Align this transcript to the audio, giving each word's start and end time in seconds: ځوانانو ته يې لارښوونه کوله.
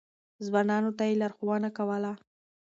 ځوانانو 0.45 0.91
ته 0.97 1.03
يې 1.09 1.13
لارښوونه 1.21 1.69
کوله. 1.77 2.11